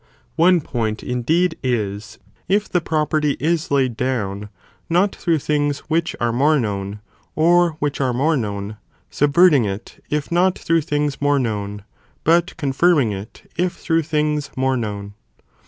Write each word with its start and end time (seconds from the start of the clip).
one 0.35 0.61
point 0.61 1.03
indeed 1.03 1.59
is, 1.61 2.17
if 2.47 2.67
the 2.67 2.81
property 2.81 3.37
is 3.39 3.69
laid 3.69 3.95
dent 3.95 3.99
than 4.09 4.15
its 4.15 4.33
down, 4.39 4.49
not 4.89 5.15
through 5.15 5.37
things 5.37 5.77
which 5.91 6.15
are 6.19 6.33
more 6.33 6.59
known, 6.59 6.93
aublects 6.93 7.31
or 7.35 7.69
which 7.77 8.01
are 8.01 8.11
more 8.11 8.35
known; 8.35 8.77
subverting 9.11 9.63
it, 9.65 10.03
if 10.09 10.31
not 10.31 10.57
through 10.57 10.81
things 10.81 11.21
more 11.21 11.37
known, 11.37 11.83
but 12.23 12.57
confirming 12.57 13.11
it 13.11 13.43
if 13.57 13.73
through 13.73 14.01
things 14.01 14.49
more 14.57 14.75
known. 14.75 15.13